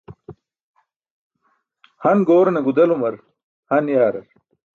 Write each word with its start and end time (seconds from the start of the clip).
Han 2.05 2.25
goorane 2.31 2.65
gudelumar 2.69 3.15
han 3.75 3.95
yaarar. 3.95 4.27